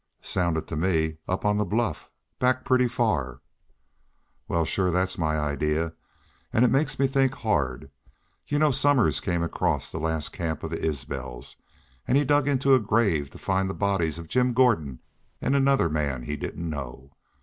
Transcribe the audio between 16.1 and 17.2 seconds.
he didn't know.